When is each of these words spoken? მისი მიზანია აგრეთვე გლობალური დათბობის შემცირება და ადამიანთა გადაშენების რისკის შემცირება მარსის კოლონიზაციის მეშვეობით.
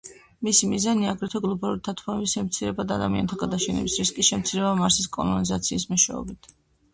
მისი 0.45 0.67
მიზანია 0.69 1.09
აგრეთვე 1.15 1.41
გლობალური 1.43 1.83
დათბობის 1.87 2.33
შემცირება 2.37 2.85
და 2.93 2.97
ადამიანთა 3.01 3.37
გადაშენების 3.43 3.99
რისკის 4.03 4.31
შემცირება 4.33 4.73
მარსის 4.81 5.11
კოლონიზაციის 5.19 5.87
მეშვეობით. 5.93 6.53